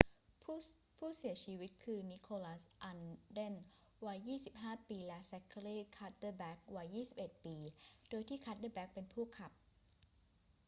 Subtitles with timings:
[0.97, 2.99] ผู้เสียชีวิตคือ นิโคลัส อัล
[3.33, 3.55] เดน
[4.05, 4.19] วัย
[4.57, 7.55] 25 ปี และแซ็คเคอรี่ คัดเดอแบ็ค วัย 21 ปี
[8.09, 9.51] โดยที่คัดเดอแบ็คเป็นผู้ขับ